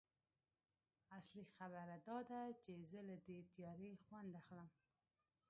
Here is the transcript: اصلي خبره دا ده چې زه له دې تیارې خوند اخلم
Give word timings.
اصلي 1.19 1.45
خبره 1.57 1.95
دا 2.07 2.17
ده 2.29 2.41
چې 2.63 2.71
زه 2.89 2.99
له 3.09 3.15
دې 3.25 3.39
تیارې 3.53 3.91
خوند 4.05 4.31
اخلم 4.41 4.69